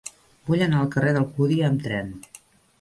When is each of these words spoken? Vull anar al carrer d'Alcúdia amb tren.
Vull 0.47 0.63
anar 0.67 0.79
al 0.79 0.89
carrer 0.95 1.13
d'Alcúdia 1.19 1.71
amb 1.71 1.87
tren. 1.87 2.13